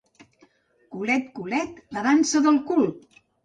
Culet 0.95 1.29
culet, 1.37 1.79
la 1.99 2.07
dansa 2.11 2.45
del 2.51 2.61
cul! 2.75 2.93